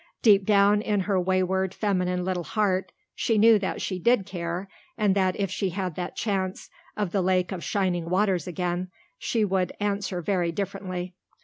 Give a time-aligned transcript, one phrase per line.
[0.23, 5.13] Deep down in her wayward, feminine little heart she knew that she did care, and
[5.13, 9.73] that if she had that chance of the Lake of Shining Waters again she would
[9.79, 11.13] answer very differently.